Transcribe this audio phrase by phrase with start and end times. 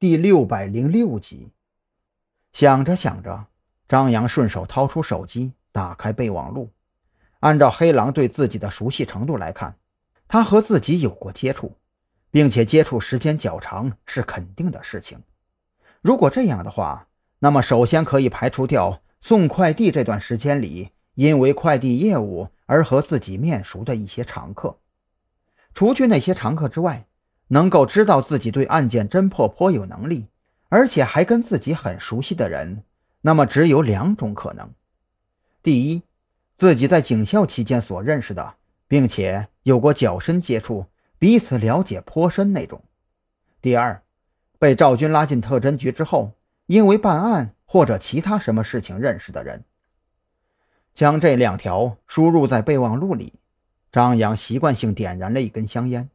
[0.00, 1.50] 第六百零六集。
[2.52, 3.46] 想着想着，
[3.86, 6.70] 张扬顺手掏出手机，打开备忘录。
[7.40, 9.76] 按照黑狼对自己的熟悉程度来看，
[10.26, 11.76] 他和自己有过接触，
[12.30, 15.22] 并且接触时间较长是肯定的事情。
[16.02, 17.06] 如果这样的话，
[17.38, 24.78] 那么首先可以排除掉送快递这段时间里因为快递业务而和自己面熟的一些常客。
[25.72, 27.06] 除去那些常客之外，
[27.48, 30.26] 能够知道自己对案件侦破颇有能力，
[30.68, 32.82] 而且还跟自己很熟悉的人，
[33.20, 34.70] 那么只有两种可能：
[35.62, 36.02] 第一，
[36.56, 38.54] 自己在警校期间所认识的，
[38.88, 40.86] 并且有过较深接触、
[41.18, 42.80] 彼此了解颇深那种；
[43.60, 44.02] 第二，
[44.58, 46.32] 被赵军拉进特侦局之后，
[46.66, 49.64] 因为办案或者其他什么事情认识的人。
[50.92, 53.34] 将这两条输入在备忘录里，
[53.90, 56.08] 张扬习惯性点燃了一根香烟。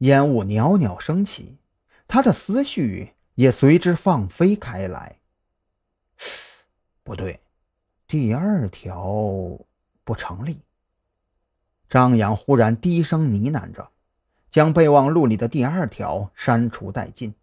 [0.00, 1.58] 烟雾袅袅升起，
[2.08, 5.16] 他的思绪也随之放飞开来。
[7.02, 7.40] 不对，
[8.06, 9.58] 第二条
[10.02, 10.58] 不成立。
[11.86, 13.90] 张扬忽然低声呢喃着，
[14.50, 17.34] 将备忘录里的第二条删除殆尽。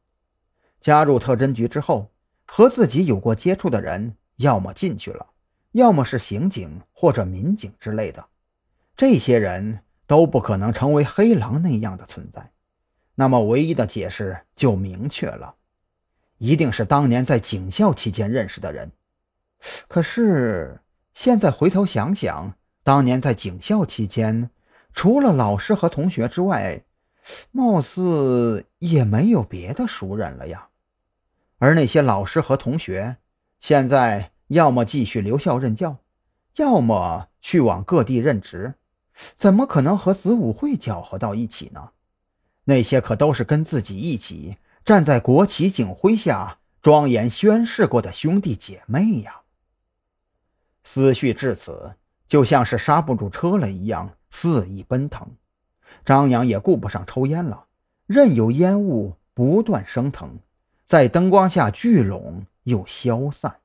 [0.80, 2.10] 加入特侦局之后，
[2.45, 5.28] 和自己有过接触的人，要么进去了，
[5.73, 8.26] 要么是刑警或者民警之类的。
[8.95, 9.82] 这些人。
[10.08, 12.52] 都不可能成为黑狼那样的存在，
[13.14, 15.56] 那么唯一的解释就明确了，
[16.38, 18.92] 一定是当年在警校期间认识的人。
[19.88, 20.80] 可是
[21.14, 24.50] 现在回头想想，当年在警校期间，
[24.94, 26.84] 除了老师和同学之外，
[27.52, 30.70] 貌似也没有别的熟人了呀。
[31.58, 33.18] 而那些老师和同学，
[33.60, 35.98] 现在要么继续留校任教，
[36.56, 38.76] 要么去往各地任职。
[39.36, 41.92] 怎么可能和子午会搅和到一起呢？
[42.66, 49.42] 那些可都是跟自己一起站在国旗警徽下庄严宣誓过的兄弟姐妹呀！
[50.84, 51.95] 思绪至此，
[52.28, 55.28] 就像是刹不住车了一样，肆意奔腾。
[56.05, 57.66] 张扬也顾不上抽烟了，
[58.05, 60.39] 任由烟雾不断升腾，
[60.86, 63.60] 在灯光下聚拢又消散。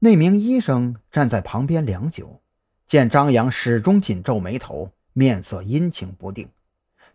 [0.00, 2.40] 那名医生站在旁边良久。
[2.86, 6.48] 见张扬始终紧皱眉头，面色阴晴不定，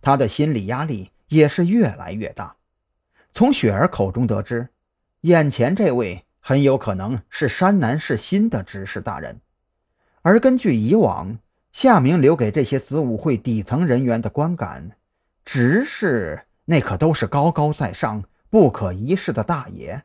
[0.01, 2.55] 他的心理压力也是越来越大。
[3.33, 4.67] 从雪儿口中得知，
[5.21, 9.39] 眼前这位很有可能是山南市新的执事大人，
[10.21, 11.37] 而根据以往
[11.71, 14.91] 夏明留给这些子午会底层人员的观感，
[15.45, 20.03] 执事那可都是高高在上、不可一世的大爷，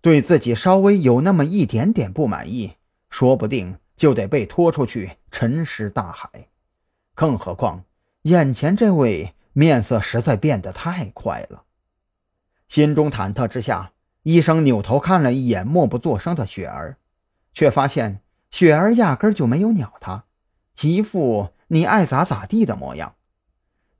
[0.00, 2.72] 对自己稍微有那么一点点不满意，
[3.10, 3.76] 说不定。
[3.96, 6.48] 就得被拖出去沉尸大海，
[7.14, 7.84] 更何况
[8.22, 11.64] 眼前这位面色实在变得太快了。
[12.68, 16.96] 心中忐忑之下，医生扭头看了一眼默不作声的雪儿，
[17.52, 20.24] 却发现雪儿压根就没有鸟他，
[20.80, 23.14] 一副你爱咋咋地的模样。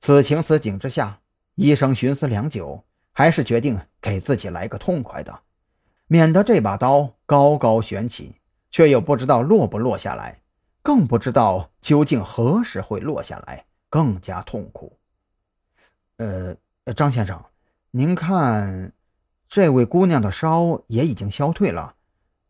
[0.01, 1.21] 此情此景之下，
[1.55, 2.83] 医生寻思良久，
[3.13, 5.41] 还是决定给自己来个痛快的，
[6.07, 8.35] 免得这把刀高高悬起。
[8.75, 10.41] 却又不知道落不落下来，
[10.81, 14.99] 更不知道究竟何时会落下来，更加痛苦。
[16.17, 16.53] 呃，
[16.93, 17.41] 张先生，
[17.91, 18.91] 您看，
[19.47, 21.95] 这位姑娘的烧也已经消退了，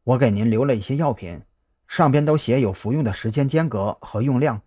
[0.03, 1.39] 我给您留了一些药品，
[1.87, 4.59] 上边都写有服用的时间间隔和用量，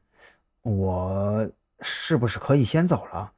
[0.62, 3.32] 我是不是可以先走了？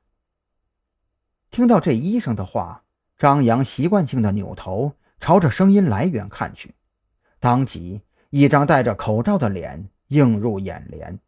[1.51, 2.83] 听到这医生的话，
[3.17, 6.75] 张扬习惯性的扭头朝着声音来源看去，
[7.39, 8.03] 当即。
[8.31, 11.19] 一张戴着口罩的脸映入眼帘。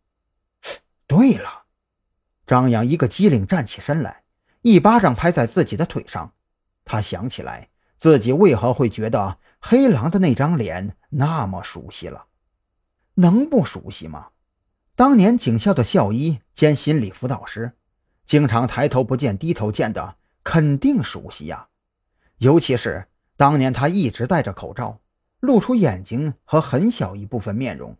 [1.07, 1.65] 对了，
[2.47, 4.23] 张扬一个机灵站起身来，
[4.63, 6.33] 一巴掌拍在自己的腿上。
[6.85, 12.27] 他想起来自己为何会觉得黑狼的那张脸那么熟悉了，
[13.15, 14.29] 能不熟悉吗？
[14.95, 17.73] 当年警校的校医兼心理辅导师，
[18.25, 21.69] 经常抬头不见低头见的，肯定熟悉呀。
[22.39, 25.01] 尤其是当年他一直戴着口罩。
[25.43, 27.97] 露出眼睛和很小一部分面容，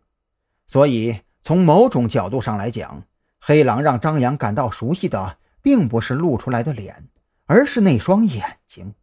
[0.65, 3.03] 所以从某种角度上来讲，
[3.37, 7.09] 黑狼让张扬感到熟悉的，并不是露出来的脸，
[7.45, 8.95] 而是那双眼睛。